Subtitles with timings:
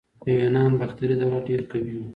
[0.23, 2.01] د یونانو باختري دولت ډیر قوي و